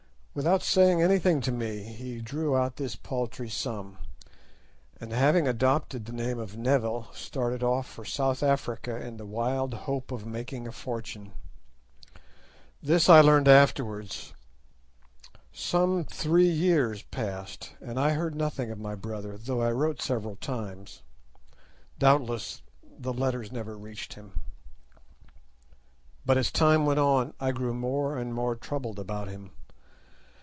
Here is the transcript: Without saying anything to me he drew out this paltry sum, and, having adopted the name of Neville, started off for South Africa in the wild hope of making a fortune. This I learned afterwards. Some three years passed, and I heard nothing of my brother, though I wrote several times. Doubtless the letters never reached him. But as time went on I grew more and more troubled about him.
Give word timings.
Without 0.33 0.63
saying 0.63 1.01
anything 1.01 1.41
to 1.41 1.51
me 1.51 1.83
he 1.83 2.21
drew 2.21 2.55
out 2.55 2.77
this 2.77 2.95
paltry 2.95 3.49
sum, 3.49 3.97
and, 4.97 5.11
having 5.11 5.45
adopted 5.45 6.05
the 6.05 6.13
name 6.13 6.39
of 6.39 6.55
Neville, 6.55 7.09
started 7.13 7.61
off 7.61 7.85
for 7.85 8.05
South 8.05 8.41
Africa 8.41 8.95
in 8.95 9.17
the 9.17 9.25
wild 9.25 9.73
hope 9.73 10.09
of 10.09 10.25
making 10.25 10.65
a 10.65 10.71
fortune. 10.71 11.33
This 12.81 13.09
I 13.09 13.19
learned 13.19 13.49
afterwards. 13.49 14.31
Some 15.51 16.05
three 16.05 16.47
years 16.49 17.01
passed, 17.03 17.71
and 17.81 17.99
I 17.99 18.11
heard 18.11 18.33
nothing 18.33 18.71
of 18.71 18.79
my 18.79 18.95
brother, 18.95 19.37
though 19.37 19.61
I 19.61 19.73
wrote 19.73 20.01
several 20.01 20.37
times. 20.37 21.01
Doubtless 21.99 22.61
the 22.81 23.11
letters 23.11 23.51
never 23.51 23.77
reached 23.77 24.13
him. 24.13 24.31
But 26.25 26.37
as 26.37 26.51
time 26.53 26.85
went 26.85 27.01
on 27.01 27.33
I 27.37 27.51
grew 27.51 27.73
more 27.73 28.17
and 28.17 28.33
more 28.33 28.55
troubled 28.55 28.97
about 28.97 29.27
him. 29.27 29.51